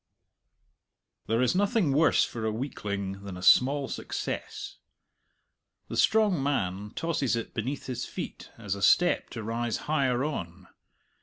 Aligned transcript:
There 1.27 1.43
is 1.43 1.53
nothing 1.53 1.91
worse 1.91 2.23
for 2.25 2.43
a 2.43 2.51
weakling 2.51 3.23
than 3.23 3.37
a 3.37 3.43
small 3.43 3.87
success. 3.87 4.77
The 5.89 5.95
strong 5.95 6.41
man 6.41 6.89
tosses 6.95 7.35
it 7.35 7.53
beneath 7.53 7.85
his 7.85 8.05
feet 8.07 8.49
as 8.57 8.73
a 8.73 8.81
step 8.81 9.29
to 9.29 9.43
rise 9.43 9.77
higher 9.85 10.23
on. 10.23 10.67